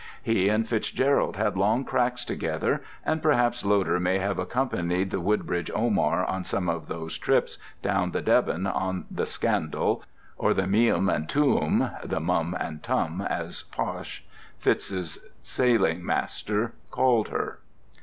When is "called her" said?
16.89-17.59